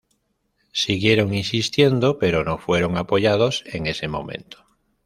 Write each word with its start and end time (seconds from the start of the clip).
Siguieron 0.73 1.31
insistiendo 1.35 2.17
pero 2.17 2.43
no 2.43 2.57
fueron 2.57 2.97
apoyados 2.97 3.63
en 3.67 3.85
ese 3.85 4.07
momento. 4.07 4.65